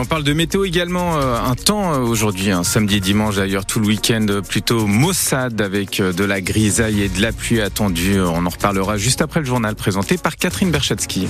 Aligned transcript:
on 0.00 0.06
parle 0.06 0.24
de 0.24 0.32
météo 0.32 0.64
également, 0.64 1.18
euh, 1.18 1.38
un 1.38 1.54
temps 1.54 1.92
euh, 1.92 1.98
aujourd'hui, 1.98 2.50
un 2.50 2.64
samedi 2.64 2.96
et 2.96 3.00
dimanche 3.00 3.36
d'ailleurs, 3.36 3.66
tout 3.66 3.80
le 3.80 3.86
week-end 3.86 4.26
plutôt 4.48 4.86
maussade 4.86 5.60
avec 5.60 6.00
de 6.00 6.24
la 6.24 6.40
grisaille 6.40 7.02
et 7.02 7.08
de 7.08 7.20
la 7.20 7.32
pluie 7.32 7.60
attendue. 7.60 8.18
On 8.20 8.46
en 8.46 8.48
reparlera 8.48 8.96
juste 8.96 9.20
après 9.20 9.40
le 9.40 9.46
journal 9.46 9.74
présenté 9.74 10.16
par 10.16 10.36
Catherine 10.36 10.70
Berchatsky. 10.70 11.28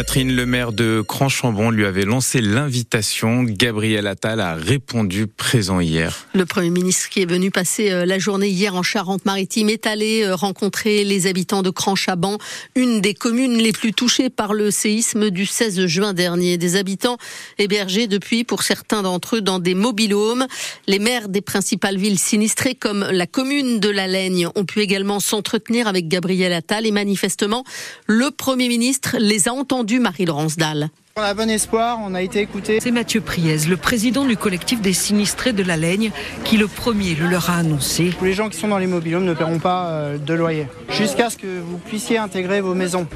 Catherine 0.00 0.34
Le 0.34 0.46
Maire 0.46 0.72
de 0.72 1.04
Cranchambon 1.06 1.68
lui 1.68 1.84
avait 1.84 2.06
lancé 2.06 2.40
l'invitation. 2.40 3.42
Gabriel 3.42 4.06
Attal 4.06 4.40
a 4.40 4.54
répondu 4.54 5.26
présent 5.26 5.78
hier. 5.78 6.26
Le 6.32 6.46
Premier 6.46 6.70
ministre 6.70 7.10
qui 7.10 7.20
est 7.20 7.30
venu 7.30 7.50
passer 7.50 7.90
euh, 7.90 8.06
la 8.06 8.18
journée 8.18 8.48
hier 8.48 8.74
en 8.74 8.82
Charente-Maritime 8.82 9.68
est 9.68 9.86
allé 9.86 10.22
euh, 10.22 10.34
rencontrer 10.34 11.04
les 11.04 11.26
habitants 11.26 11.60
de 11.60 11.68
Cranchaban, 11.68 12.38
une 12.76 13.02
des 13.02 13.12
communes 13.12 13.58
les 13.58 13.72
plus 13.72 13.92
touchées 13.92 14.30
par 14.30 14.54
le 14.54 14.70
séisme 14.70 15.28
du 15.28 15.44
16 15.44 15.84
juin 15.84 16.14
dernier. 16.14 16.56
Des 16.56 16.76
habitants 16.76 17.18
hébergés 17.58 18.06
depuis, 18.06 18.42
pour 18.42 18.62
certains 18.62 19.02
d'entre 19.02 19.36
eux, 19.36 19.40
dans 19.42 19.58
des 19.58 19.74
mobilhomes. 19.74 20.46
Les 20.86 20.98
maires 20.98 21.28
des 21.28 21.42
principales 21.42 21.98
villes 21.98 22.18
sinistrées, 22.18 22.74
comme 22.74 23.06
la 23.12 23.26
commune 23.26 23.80
de 23.80 23.90
La 23.90 24.06
Laigne, 24.06 24.48
ont 24.54 24.64
pu 24.64 24.80
également 24.80 25.20
s'entretenir 25.20 25.88
avec 25.88 26.08
Gabriel 26.08 26.54
Attal 26.54 26.86
et 26.86 26.90
manifestement, 26.90 27.64
le 28.06 28.30
Premier 28.30 28.68
ministre 28.68 29.16
les 29.18 29.46
a 29.46 29.52
entendus 29.52 29.89
Marie-Laurence 29.98 30.56
Dalle. 30.56 30.90
On 31.20 31.22
a 31.22 31.34
bon 31.34 31.50
espoir, 31.50 31.98
on 32.02 32.14
a 32.14 32.22
été 32.22 32.40
écouté. 32.40 32.78
C'est 32.80 32.90
Mathieu 32.90 33.20
Priez, 33.20 33.58
le 33.68 33.76
président 33.76 34.24
du 34.24 34.38
collectif 34.38 34.80
des 34.80 34.94
sinistrés 34.94 35.52
de 35.52 35.62
la 35.62 35.76
Laigne, 35.76 36.12
qui 36.44 36.56
le 36.56 36.66
premier 36.66 37.14
le 37.14 37.26
leur 37.26 37.50
a 37.50 37.56
annoncé. 37.56 38.14
Les 38.22 38.32
gens 38.32 38.48
qui 38.48 38.56
sont 38.56 38.68
dans 38.68 38.78
les 38.78 38.86
mobilhomes 38.86 39.26
ne 39.26 39.34
paieront 39.34 39.58
pas 39.58 39.88
euh, 39.88 40.16
de 40.16 40.32
loyer, 40.32 40.66
jusqu'à 40.88 41.28
ce 41.28 41.36
que 41.36 41.60
vous 41.60 41.76
puissiez 41.76 42.16
intégrer 42.16 42.62
vos 42.62 42.74
maisons. 42.74 43.06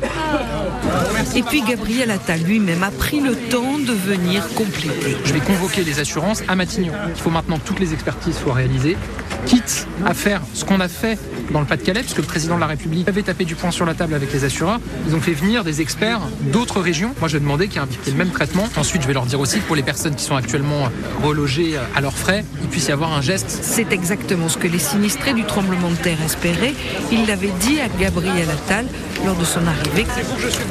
Et 1.35 1.43
puis 1.43 1.63
Gabriel 1.63 2.11
Attal 2.11 2.41
lui-même 2.43 2.83
a 2.83 2.91
pris 2.91 3.21
le 3.21 3.35
temps 3.35 3.79
de 3.79 3.93
venir 3.93 4.47
compléter. 4.55 5.17
Je 5.25 5.33
vais 5.33 5.41
convoquer 5.41 5.83
les 5.83 5.99
assurances 5.99 6.43
à 6.47 6.57
Matignon. 6.57 6.93
Il 7.09 7.21
faut 7.21 7.31
maintenant 7.31 7.57
que 7.57 7.67
toutes 7.67 7.81
les 7.81 7.95
expertises 7.95 8.37
soient 8.37 8.53
réalisées, 8.53 8.99
quitte 9.47 9.87
à 10.05 10.13
faire 10.13 10.43
ce 10.53 10.67
qu'on 10.67 10.81
a 10.81 10.89
fait 10.89 11.19
dans 11.51 11.61
le 11.61 11.67
Pas-de-Calais, 11.67 12.01
puisque 12.01 12.19
le 12.19 12.25
président 12.25 12.57
de 12.57 12.61
la 12.61 12.67
République 12.67 13.09
avait 13.09 13.23
tapé 13.23 13.45
du 13.45 13.55
poing 13.55 13.71
sur 13.71 13.87
la 13.87 13.95
table 13.95 14.15
avec 14.15 14.33
les 14.33 14.45
assureurs. 14.45 14.81
Ils 15.09 15.15
ont 15.15 15.21
fait 15.21 15.33
venir 15.33 15.65
des 15.65 15.81
experts 15.81 16.21
d'autres 16.53 16.81
régions. 16.81 17.15
Moi, 17.21 17.29
je 17.29 17.39
demandais 17.39 17.67
qu'il 17.67 17.77
y 17.77 17.79
ait 17.79 17.83
le 18.07 18.17
même 18.17 18.31
traitement. 18.31 18.65
Ensuite, 18.77 19.03
je 19.03 19.07
vais 19.07 19.15
leur 19.15 19.27
dire 19.27 19.41
aussi 19.41 19.61
que 19.61 19.65
pour 19.65 19.77
les 19.77 19.83
personnes 19.83 20.15
qui 20.15 20.25
sont 20.25 20.37
actuellement 20.37 20.89
relogées 21.23 21.77
à 21.95 22.01
leurs 22.01 22.17
frais, 22.17 22.45
il 22.63 22.69
puisse 22.69 22.89
y 22.89 22.93
avoir 22.93 23.13
un 23.13 23.21
geste. 23.21 23.49
C'est 23.49 23.93
exactement 23.93 24.49
ce 24.49 24.59
que 24.59 24.69
les 24.69 24.79
sinistrés 24.79 25.35
du 25.35 25.45
tremblement 25.45 25.91
de 25.91 25.97
terre 25.97 26.21
espéraient. 26.25 26.75
Il 27.13 27.27
l'avait 27.27 27.53
dit 27.61 27.81
à 27.81 27.89
Gabriel 28.01 28.49
Attal 28.51 28.87
lors 29.25 29.37
de 29.37 29.45
son 29.45 29.67
arrivée. 29.67 30.07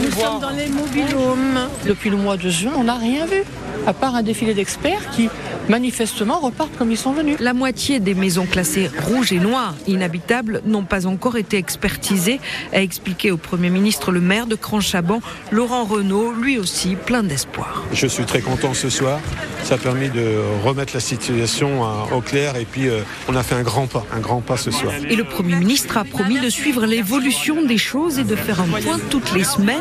Nous 0.01 0.11
sommes 0.11 0.39
dans 0.39 0.49
les 0.49 0.67
mobilhomes. 0.67 1.67
Depuis 1.85 2.09
le 2.09 2.17
mois 2.17 2.37
de 2.37 2.49
juin, 2.49 2.73
on 2.77 2.85
n'a 2.85 2.95
rien 2.95 3.25
vu, 3.25 3.43
à 3.87 3.93
part 3.93 4.15
un 4.15 4.23
défilé 4.23 4.53
d'experts 4.53 5.09
qui 5.11 5.29
manifestement 5.69 6.39
repartent 6.39 6.75
comme 6.77 6.91
ils 6.91 6.97
sont 6.97 7.13
venus. 7.13 7.37
La 7.39 7.53
moitié 7.53 7.99
des 7.99 8.13
maisons 8.13 8.45
classées 8.45 8.89
rouges 9.05 9.31
et 9.31 9.39
noires 9.39 9.75
inhabitables 9.87 10.61
n'ont 10.65 10.83
pas 10.83 11.05
encore 11.05 11.37
été 11.37 11.57
expertisées, 11.57 12.39
a 12.73 12.81
expliqué 12.81 13.31
au 13.31 13.37
Premier 13.37 13.69
ministre 13.69 14.11
le 14.11 14.21
maire 14.21 14.47
de 14.47 14.55
Cranchaban, 14.55 15.21
Laurent 15.51 15.85
Renault, 15.85 16.33
lui 16.33 16.57
aussi 16.57 16.95
plein 16.95 17.23
d'espoir. 17.23 17.83
Je 17.93 18.07
suis 18.07 18.25
très 18.25 18.41
content 18.41 18.73
ce 18.73 18.89
soir. 18.89 19.19
Ça 19.63 19.75
a 19.75 19.77
permis 19.77 20.09
de 20.09 20.39
remettre 20.63 20.93
la 20.93 20.99
situation 20.99 21.83
au 22.11 22.21
clair 22.21 22.57
et 22.57 22.65
puis 22.65 22.89
euh, 22.89 22.99
on 23.29 23.35
a 23.35 23.43
fait 23.43 23.55
un 23.55 23.63
grand 23.63 23.87
pas, 23.87 24.05
un 24.13 24.19
grand 24.19 24.41
pas 24.41 24.57
ce 24.57 24.71
soir. 24.71 24.93
Et 25.09 25.15
le 25.15 25.23
Premier 25.23 25.55
ministre 25.55 25.97
a 25.97 26.03
promis 26.03 26.39
de 26.39 26.49
suivre 26.49 26.85
l'évolution 26.85 27.63
des 27.63 27.77
choses 27.77 28.19
et 28.19 28.23
de 28.23 28.35
faire 28.35 28.59
un 28.59 28.65
point 28.67 28.99
toutes 29.09 29.33
les 29.33 29.43
semaines 29.43 29.79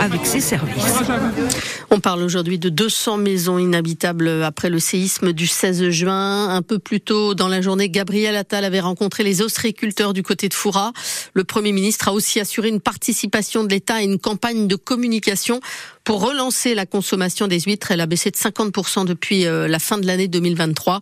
avec 0.00 0.26
ses 0.26 0.40
services. 0.40 1.02
On 1.90 2.00
parle 2.00 2.22
aujourd'hui 2.22 2.58
de 2.58 2.68
200 2.68 3.16
maisons 3.18 3.58
inhabitables 3.58 4.42
après 4.42 4.68
le 4.68 4.78
séisme 4.78 5.21
du 5.30 5.46
16 5.46 5.90
juin. 5.90 6.48
Un 6.48 6.62
peu 6.62 6.78
plus 6.78 7.00
tôt 7.00 7.34
dans 7.34 7.48
la 7.48 7.60
journée, 7.60 7.88
Gabriel 7.88 8.34
Attal 8.36 8.64
avait 8.64 8.80
rencontré 8.80 9.22
les 9.22 9.42
ostréiculteurs 9.42 10.12
du 10.12 10.22
côté 10.22 10.48
de 10.48 10.54
Foura. 10.54 10.92
Le 11.34 11.44
Premier 11.44 11.72
ministre 11.72 12.08
a 12.08 12.12
aussi 12.12 12.40
assuré 12.40 12.68
une 12.68 12.80
participation 12.80 13.62
de 13.62 13.68
l'État 13.68 13.96
à 13.96 14.02
une 14.02 14.18
campagne 14.18 14.66
de 14.66 14.76
communication 14.76 15.60
pour 16.04 16.20
relancer 16.20 16.74
la 16.74 16.86
consommation 16.86 17.46
des 17.46 17.60
huîtres. 17.60 17.92
Elle 17.92 18.00
a 18.00 18.06
baissé 18.06 18.30
de 18.30 18.36
50% 18.36 19.04
depuis 19.04 19.46
euh, 19.46 19.68
la 19.68 19.78
fin 19.78 19.98
de 19.98 20.06
l'année 20.06 20.26
2023. 20.26 21.00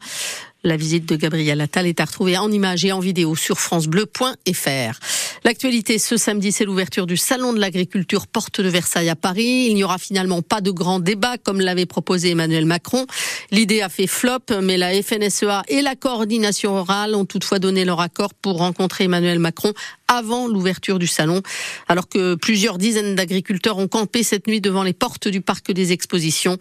La 0.63 0.77
visite 0.77 1.09
de 1.09 1.17
Gabriel 1.17 1.59
Attal 1.63 1.87
est 1.87 2.01
à 2.01 2.05
retrouver 2.05 2.37
en 2.37 2.53
images 2.53 2.85
et 2.85 2.93
en 2.93 3.01
vidéo 3.01 3.35
sur 3.35 3.59
francebleu.fr. 3.59 5.01
L'actualité 5.43 5.99
ce 5.99 6.19
samedi, 6.19 6.53
c'est 6.53 6.67
l'ouverture 6.67 7.07
du 7.07 7.17
Salon 7.17 7.55
de 7.55 7.59
l'agriculture 7.59 8.27
Porte 8.27 8.61
de 8.61 8.69
Versailles 8.69 9.09
à 9.09 9.17
Paris. 9.17 9.69
Il 9.71 9.75
n'y 9.75 9.85
aura 9.85 9.97
finalement 9.97 10.43
pas 10.43 10.61
de 10.61 10.71
grand 10.71 11.01
débat 11.01 11.39
comme 11.39 11.63
l'avait 11.63 11.87
proposé 11.87 12.33
Emmanuel 12.33 12.67
Macron. 12.67 13.07
L'idée 13.51 13.81
a 13.81 13.89
fait 13.89 14.07
flop, 14.07 14.61
mais 14.61 14.77
la 14.77 15.03
FNSEA 15.03 15.63
et 15.69 15.81
la 15.81 15.97
coordination 15.97 16.77
orale 16.77 17.15
ont 17.15 17.25
toutefois 17.25 17.59
donné 17.59 17.87
leur 17.87 18.01
accord 18.01 18.35
pour 18.35 18.59
rencontrer 18.59 19.05
Emmanuel 19.05 19.39
Macron 19.39 19.73
avant 20.09 20.49
l'ouverture 20.49 20.99
du 20.99 21.07
salon, 21.07 21.41
alors 21.87 22.09
que 22.09 22.35
plusieurs 22.35 22.79
dizaines 22.79 23.15
d'agriculteurs 23.15 23.79
ont 23.79 23.87
campé 23.87 24.25
cette 24.25 24.49
nuit 24.49 24.61
devant 24.61 24.83
les 24.83 24.93
portes 24.93 25.29
du 25.29 25.41
parc 25.41 25.71
des 25.71 25.93
expositions. 25.93 26.59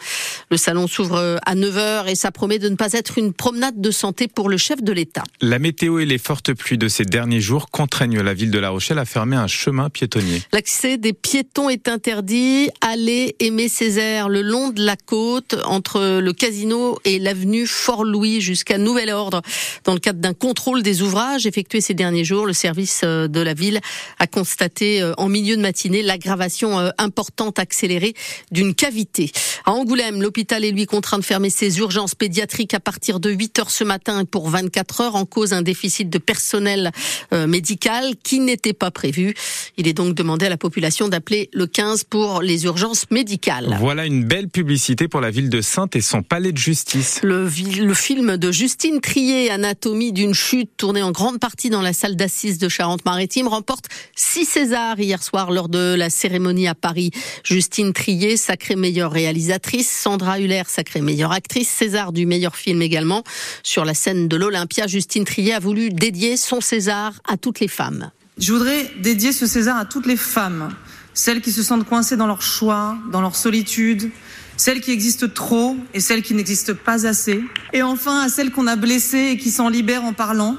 Le 0.51 0.57
salon 0.57 0.87
s'ouvre 0.87 1.39
à 1.43 1.55
9h 1.55 2.07
et 2.07 2.15
ça 2.15 2.31
promet 2.31 2.59
de 2.59 2.69
ne 2.69 2.75
pas 2.75 2.93
être 2.93 3.17
une 3.17 3.33
promenade 3.33 3.81
de 3.81 3.88
santé 3.91 4.27
pour 4.27 4.49
le 4.49 4.57
chef 4.57 4.83
de 4.83 4.91
l'État. 4.91 5.23
La 5.41 5.57
météo 5.57 5.99
et 5.99 6.05
les 6.05 6.19
fortes 6.19 6.53
pluies 6.53 6.77
de 6.77 6.87
ces 6.87 7.05
derniers 7.05 7.41
jours 7.41 7.71
contraignent 7.71 8.21
la 8.21 8.33
ville 8.33 8.51
de 8.51 8.59
La 8.59 8.69
Rochelle 8.69 8.99
à 8.99 9.05
fermer 9.05 9.35
un 9.35 9.47
chemin 9.47 9.89
piétonnier. 9.89 10.43
L'accès 10.53 10.97
des 10.97 11.13
piétons 11.13 11.69
est 11.69 11.87
interdit. 11.87 12.69
Allez 12.81 13.35
Aimé 13.39 13.69
Césaire 13.69 14.29
le 14.29 14.43
long 14.43 14.69
de 14.69 14.83
la 14.83 14.95
côte 14.95 15.55
entre 15.65 16.19
le 16.19 16.33
casino 16.33 16.99
et 17.03 17.17
l'avenue 17.17 17.65
Fort-Louis 17.65 18.41
jusqu'à 18.41 18.77
nouvel 18.77 19.09
ordre. 19.09 19.41
Dans 19.85 19.93
le 19.93 19.99
cadre 19.99 20.19
d'un 20.19 20.33
contrôle 20.33 20.83
des 20.83 21.01
ouvrages 21.01 21.47
effectué 21.47 21.81
ces 21.81 21.95
derniers 21.95 22.25
jours, 22.25 22.45
le 22.45 22.53
service 22.53 23.01
euh, 23.03 23.27
de 23.27 23.39
de 23.39 23.43
la 23.43 23.53
ville 23.53 23.79
a 24.19 24.27
constaté 24.27 25.01
euh, 25.01 25.13
en 25.17 25.29
milieu 25.29 25.55
de 25.55 25.61
matinée 25.61 26.03
l'aggravation 26.03 26.79
euh, 26.79 26.89
importante 26.97 27.57
accélérée 27.57 28.13
d'une 28.51 28.75
cavité. 28.75 29.31
À 29.65 29.71
Angoulême, 29.71 30.21
l'hôpital 30.21 30.65
est 30.65 30.71
lui 30.71 30.85
contraint 30.85 31.19
de 31.19 31.23
fermer 31.23 31.49
ses 31.49 31.79
urgences 31.79 32.15
pédiatriques 32.15 32.73
à 32.73 32.79
partir 32.79 33.19
de 33.19 33.29
8 33.29 33.59
heures 33.59 33.71
ce 33.79 33.85
matin 33.85 34.25
pour 34.25 34.49
24 34.49 35.01
heures 35.01 35.15
en 35.15 35.25
cause 35.25 35.53
un 35.53 35.61
déficit 35.61 36.09
de 36.09 36.17
personnel 36.17 36.91
euh, 37.31 37.47
médical 37.47 38.15
qui 38.21 38.41
n'était 38.41 38.73
pas 38.73 38.91
prévu. 38.91 39.33
Il 39.77 39.87
est 39.87 39.93
donc 39.93 40.15
demandé 40.15 40.47
à 40.47 40.49
la 40.49 40.57
population 40.57 41.07
d'appeler 41.07 41.49
le 41.53 41.65
15 41.65 42.03
pour 42.03 42.41
les 42.41 42.65
urgences 42.65 43.05
médicales. 43.09 43.77
Voilà 43.79 44.05
une 44.05 44.25
belle 44.25 44.49
publicité 44.49 45.07
pour 45.07 45.21
la 45.21 45.31
ville 45.31 45.49
de 45.49 45.61
Sainte 45.61 45.95
et 45.95 46.01
son 46.01 46.23
palais 46.23 46.51
de 46.51 46.57
justice. 46.57 47.21
Le, 47.23 47.45
le 47.45 47.93
film 47.93 48.35
de 48.35 48.51
Justine 48.51 48.99
Trier, 48.99 49.49
Anatomie 49.49 50.11
d'une 50.11 50.33
chute, 50.33 50.71
tourné 50.75 51.01
en 51.01 51.11
grande 51.11 51.39
partie 51.39 51.69
dans 51.69 51.81
la 51.81 51.93
salle 51.93 52.17
d'assises 52.17 52.57
de 52.57 52.67
Charente-Maritime 52.67 53.47
remporte 53.47 53.85
six 54.13 54.43
Césars 54.43 54.99
hier 54.99 55.23
soir 55.23 55.51
lors 55.51 55.69
de 55.69 55.95
la 55.95 56.09
cérémonie 56.09 56.67
à 56.67 56.75
Paris. 56.75 57.11
Justine 57.45 57.93
Trier, 57.93 58.35
sacrée 58.35 58.75
meilleure 58.75 59.13
réalisatrice, 59.13 59.89
Sandra 59.89 60.37
Huller, 60.41 60.63
sacrée 60.67 60.99
meilleure 60.99 61.31
actrice, 61.31 61.69
César 61.69 62.11
du 62.11 62.25
meilleur 62.25 62.57
film 62.57 62.81
également. 62.81 63.23
Sur 63.69 63.85
la 63.85 63.93
scène 63.93 64.27
de 64.27 64.35
l'Olympia, 64.35 64.87
Justine 64.87 65.25
Trier 65.25 65.53
a 65.53 65.59
voulu 65.59 65.91
dédier 65.91 66.37
son 66.37 66.59
César 66.59 67.13
à 67.27 67.37
toutes 67.37 67.59
les 67.59 67.67
femmes. 67.67 68.09
Je 68.39 68.51
voudrais 68.51 68.91
dédier 68.99 69.31
ce 69.31 69.45
César 69.45 69.77
à 69.77 69.85
toutes 69.85 70.07
les 70.07 70.17
femmes, 70.17 70.69
celles 71.13 71.39
qui 71.39 71.51
se 71.51 71.61
sentent 71.61 71.87
coincées 71.87 72.17
dans 72.17 72.25
leur 72.25 72.41
choix, 72.41 72.97
dans 73.11 73.21
leur 73.21 73.35
solitude, 73.35 74.09
celles 74.57 74.81
qui 74.81 74.89
existent 74.89 75.27
trop 75.31 75.77
et 75.93 75.99
celles 75.99 76.23
qui 76.23 76.33
n'existent 76.33 76.73
pas 76.73 77.05
assez, 77.05 77.43
et 77.71 77.83
enfin 77.83 78.21
à 78.21 78.29
celles 78.29 78.49
qu'on 78.49 78.65
a 78.65 78.75
blessées 78.75 79.33
et 79.33 79.37
qui 79.37 79.51
s'en 79.51 79.69
libèrent 79.69 80.03
en 80.03 80.13
parlant, 80.13 80.55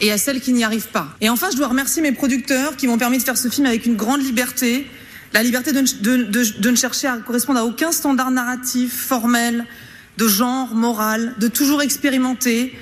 et 0.00 0.12
à 0.12 0.16
celles 0.16 0.40
qui 0.40 0.52
n'y 0.52 0.62
arrivent 0.62 0.90
pas. 0.92 1.08
Et 1.20 1.28
enfin, 1.28 1.48
je 1.50 1.56
dois 1.56 1.66
remercier 1.66 2.02
mes 2.02 2.12
producteurs 2.12 2.76
qui 2.76 2.86
m'ont 2.86 2.98
permis 2.98 3.18
de 3.18 3.24
faire 3.24 3.36
ce 3.36 3.48
film 3.48 3.66
avec 3.66 3.84
une 3.84 3.96
grande 3.96 4.22
liberté, 4.22 4.86
la 5.32 5.42
liberté 5.42 5.72
de, 5.72 5.80
de, 5.80 6.70
ne 6.70 6.76
chercher 6.76 7.08
à 7.08 7.16
correspondre 7.16 7.58
à 7.58 7.64
aucun 7.64 7.90
standard 7.90 8.30
narratif, 8.30 8.94
formel, 8.94 9.66
de 10.16 10.28
genre, 10.28 10.74
moral, 10.74 11.34
de 11.38 11.48
toujours 11.48 11.82
expérimenter. 11.82 12.74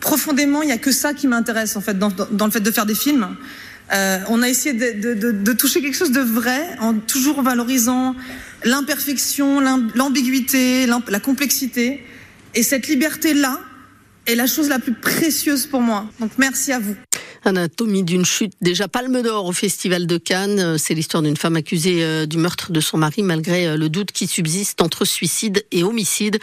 Profondément, 0.00 0.62
il 0.62 0.66
n'y 0.66 0.72
a 0.72 0.78
que 0.78 0.92
ça 0.92 1.14
qui 1.14 1.26
m'intéresse 1.26 1.76
en 1.76 1.80
fait 1.80 1.98
dans, 1.98 2.10
dans, 2.10 2.46
le 2.46 2.50
fait 2.50 2.60
de 2.60 2.70
faire 2.70 2.86
des 2.86 2.94
films. 2.94 3.36
Euh, 3.92 4.18
on 4.28 4.42
a 4.42 4.48
essayé 4.48 4.74
de, 4.74 5.14
de, 5.32 5.52
toucher 5.52 5.80
quelque 5.80 5.96
chose 5.96 6.12
de 6.12 6.20
vrai 6.20 6.76
en 6.80 6.94
toujours 6.94 7.42
valorisant 7.42 8.14
l'imperfection, 8.64 9.60
l'ambiguïté, 9.94 10.86
la 10.86 11.20
complexité. 11.20 12.04
Et 12.54 12.62
cette 12.62 12.88
liberté-là, 12.88 13.60
est 14.28 14.34
la 14.34 14.46
chose 14.46 14.68
la 14.68 14.78
plus 14.78 14.92
précieuse 14.92 15.66
pour 15.66 15.80
moi. 15.80 16.06
Donc 16.20 16.32
merci 16.38 16.72
à 16.72 16.78
vous. 16.78 16.94
Anatomie 17.44 18.02
d'une 18.02 18.24
chute 18.24 18.52
déjà 18.60 18.88
palme 18.88 19.22
d'or 19.22 19.46
au 19.46 19.52
Festival 19.52 20.06
de 20.06 20.18
Cannes. 20.18 20.76
C'est 20.78 20.94
l'histoire 20.94 21.22
d'une 21.22 21.36
femme 21.36 21.56
accusée 21.56 22.02
euh, 22.02 22.26
du 22.26 22.38
meurtre 22.38 22.72
de 22.72 22.80
son 22.80 22.98
mari 22.98 23.22
malgré 23.22 23.66
euh, 23.66 23.76
le 23.76 23.88
doute 23.88 24.12
qui 24.12 24.26
subsiste 24.26 24.82
entre 24.82 25.04
suicide 25.04 25.64
et 25.72 25.82
homicide. 25.82 26.38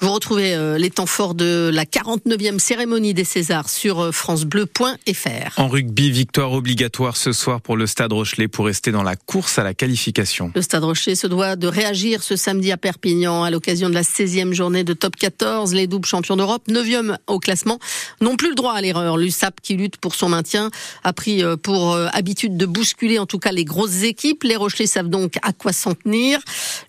Vous 0.00 0.12
retrouvez 0.12 0.54
euh, 0.54 0.78
les 0.78 0.90
temps 0.90 1.06
forts 1.06 1.34
de 1.34 1.70
la 1.72 1.84
49e 1.84 2.58
cérémonie 2.58 3.14
des 3.14 3.24
Césars 3.24 3.68
sur 3.68 4.14
francebleu.fr. 4.14 5.58
En 5.58 5.68
rugby, 5.68 6.10
victoire 6.10 6.52
obligatoire 6.52 7.16
ce 7.16 7.32
soir 7.32 7.60
pour 7.60 7.76
le 7.76 7.86
Stade 7.86 8.12
Rochelet 8.12 8.48
pour 8.48 8.66
rester 8.66 8.92
dans 8.92 9.02
la 9.02 9.16
course 9.16 9.58
à 9.58 9.64
la 9.64 9.74
qualification. 9.74 10.52
Le 10.54 10.62
Stade 10.62 10.84
Rochelet 10.84 11.14
se 11.14 11.26
doit 11.26 11.56
de 11.56 11.66
réagir 11.66 12.22
ce 12.22 12.36
samedi 12.36 12.72
à 12.72 12.76
Perpignan 12.76 13.42
à 13.42 13.50
l'occasion 13.50 13.88
de 13.88 13.94
la 13.94 14.02
16e 14.02 14.52
journée 14.52 14.84
de 14.84 14.92
top 14.92 15.16
14. 15.16 15.74
Les 15.74 15.86
doubles 15.86 16.06
champions 16.06 16.36
d'Europe, 16.36 16.62
9e 16.68 17.16
au 17.26 17.38
classement, 17.38 17.78
n'ont 18.20 18.36
plus 18.36 18.50
le 18.50 18.54
droit 18.54 18.74
à 18.74 18.80
l'erreur. 18.80 19.16
L'USAP 19.16 19.60
qui 19.60 19.74
lutte 19.74 19.96
pour 19.96 20.14
son 20.14 20.27
maintien 20.28 20.70
a 21.04 21.12
pris 21.12 21.42
euh, 21.42 21.56
pour 21.56 21.92
euh, 21.92 22.08
habitude 22.12 22.56
de 22.56 22.66
bousculer 22.66 23.18
en 23.18 23.26
tout 23.26 23.38
cas 23.38 23.52
les 23.52 23.64
grosses 23.64 24.02
équipes. 24.02 24.44
Les 24.44 24.56
Rochelais 24.56 24.86
savent 24.86 25.08
donc 25.08 25.34
à 25.42 25.52
quoi 25.52 25.72
s'en 25.72 25.94
tenir. 25.94 26.38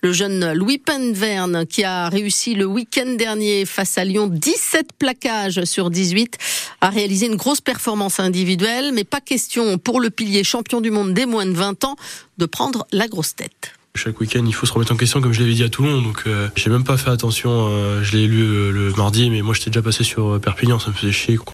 Le 0.01 0.11
jeune 0.11 0.53
Louis 0.53 0.77
Penverne 0.77 1.65
qui 1.65 1.83
a 1.83 2.09
réussi 2.09 2.55
le 2.55 2.65
week-end 2.65 3.15
dernier 3.17 3.65
face 3.65 3.97
à 3.97 4.05
Lyon 4.05 4.27
17 4.27 4.93
plaquages 4.97 5.63
sur 5.65 5.89
18 5.89 6.37
a 6.81 6.89
réalisé 6.89 7.25
une 7.25 7.35
grosse 7.35 7.61
performance 7.61 8.19
individuelle 8.19 8.91
mais 8.93 9.03
pas 9.03 9.21
question 9.21 9.77
pour 9.77 9.99
le 9.99 10.09
pilier 10.09 10.43
champion 10.43 10.81
du 10.81 10.91
monde 10.91 11.13
des 11.13 11.25
moins 11.25 11.45
de 11.45 11.53
20 11.53 11.83
ans 11.83 11.95
de 12.37 12.45
prendre 12.45 12.87
la 12.91 13.07
grosse 13.07 13.35
tête. 13.35 13.73
Chaque 13.95 14.19
week-end, 14.21 14.43
il 14.45 14.53
faut 14.53 14.65
se 14.65 14.71
remettre 14.71 14.93
en 14.93 14.97
question, 14.97 15.19
comme 15.19 15.33
je 15.33 15.39
l'avais 15.41 15.53
dit 15.53 15.63
à 15.63 15.69
Toulon. 15.69 16.01
Donc, 16.01 16.23
euh, 16.27 16.47
j'ai 16.55 16.69
même 16.69 16.83
pas 16.83 16.95
fait 16.95 17.09
attention. 17.09 17.67
Euh, 17.69 18.03
je 18.03 18.15
l'ai 18.15 18.27
lu 18.27 18.71
le 18.71 18.93
mardi, 18.93 19.29
mais 19.29 19.41
moi, 19.41 19.53
j'étais 19.53 19.71
déjà 19.71 19.81
passé 19.81 20.03
sur 20.03 20.39
Perpignan. 20.39 20.79
Ça 20.79 20.89
me 20.89 20.93
faisait 20.93 21.11
chier. 21.11 21.37